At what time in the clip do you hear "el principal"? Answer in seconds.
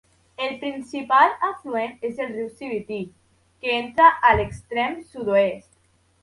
0.43-1.33